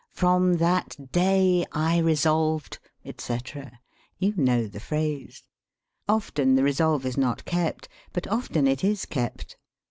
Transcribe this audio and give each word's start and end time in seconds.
'From 0.09 0.53
that 0.55 1.11
day 1.11 1.63
I 1.73 1.99
resolved' 1.99 2.79
etc. 3.05 3.71
You 4.17 4.33
know 4.35 4.65
the 4.65 4.79
phrase. 4.79 5.43
Often 6.09 6.55
the 6.55 6.63
resolve 6.63 7.05
is 7.05 7.17
not 7.17 7.45
kept; 7.45 7.87
but 8.11 8.25
often 8.25 8.67
it 8.67 8.83
is 8.83 9.05
kept. 9.05 9.57